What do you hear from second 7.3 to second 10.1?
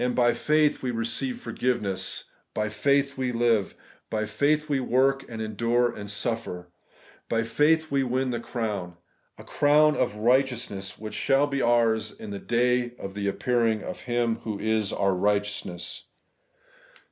faith we win the crown,— a crown